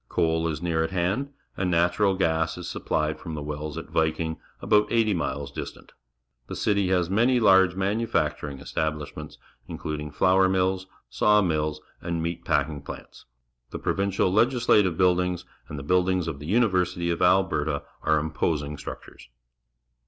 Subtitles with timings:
[0.09, 4.37] Coal is near at hand, and natural gas is supplied from the wells at Viking,
[4.59, 5.91] about eighty miles distant.
[6.47, 9.37] The city has many large manufac turing establishments,
[9.67, 11.75] including ^our mills, saw^millSj^nd
[12.19, 13.25] meatpacking_ plants.
[13.69, 17.21] The 114 PUBLIC SCHOOL GEOGRAPHY Provincial Legislative Buildings and the TDuirdTngs of the Universitj^ of
[17.21, 19.29] Alberta are imposing structures.